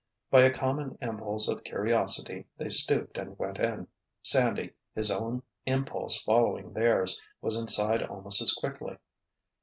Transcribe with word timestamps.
By 0.31 0.41
a 0.41 0.49
common 0.51 0.97
impulse 0.99 1.47
of 1.47 1.63
curiosity 1.63 2.47
they 2.57 2.69
stooped 2.69 3.19
and 3.19 3.37
went 3.37 3.59
in. 3.59 3.87
Sandy, 4.23 4.73
his 4.95 5.11
own 5.11 5.43
impulse 5.67 6.23
following 6.23 6.73
theirs, 6.73 7.21
was 7.39 7.55
inside 7.55 8.01
almost 8.01 8.41
as 8.41 8.51
quickly. 8.51 8.97